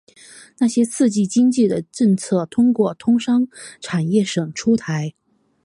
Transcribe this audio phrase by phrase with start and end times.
[0.57, 3.47] 那些刺激经济的政策通过通商
[3.81, 5.13] 产业省出台。